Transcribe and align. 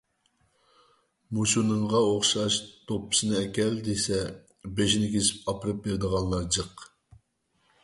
مۇشۇنىڭغا 1.39 2.01
ئوخشاش 2.07 2.57
«دوپپىسىنى 2.93 3.37
ئەكەل» 3.43 3.77
دېسە، 3.89 4.19
بېشىنى 4.81 5.13
كېسىپ 5.19 5.47
ئاپىرىپ 5.55 5.87
بېرىدىغانلار 5.87 6.51
جىق. 6.59 6.91